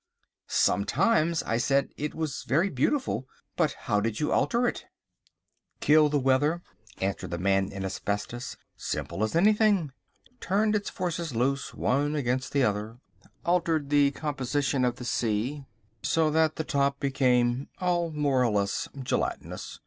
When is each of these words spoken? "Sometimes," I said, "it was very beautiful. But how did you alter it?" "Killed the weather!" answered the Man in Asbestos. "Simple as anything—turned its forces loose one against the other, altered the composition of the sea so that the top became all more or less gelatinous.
"Sometimes," 0.47 1.43
I 1.43 1.57
said, 1.57 1.89
"it 1.95 2.15
was 2.15 2.41
very 2.47 2.71
beautiful. 2.71 3.27
But 3.55 3.73
how 3.85 3.99
did 3.99 4.19
you 4.19 4.31
alter 4.31 4.65
it?" 4.67 4.85
"Killed 5.79 6.13
the 6.13 6.19
weather!" 6.19 6.63
answered 6.99 7.29
the 7.29 7.37
Man 7.37 7.71
in 7.71 7.85
Asbestos. 7.85 8.57
"Simple 8.75 9.23
as 9.23 9.35
anything—turned 9.35 10.75
its 10.75 10.89
forces 10.89 11.35
loose 11.35 11.75
one 11.75 12.15
against 12.15 12.51
the 12.51 12.63
other, 12.63 12.97
altered 13.45 13.91
the 13.91 14.09
composition 14.09 14.85
of 14.85 14.95
the 14.95 15.05
sea 15.05 15.65
so 16.01 16.31
that 16.31 16.55
the 16.55 16.63
top 16.63 16.99
became 16.99 17.69
all 17.79 18.09
more 18.09 18.43
or 18.43 18.49
less 18.49 18.87
gelatinous. 19.03 19.77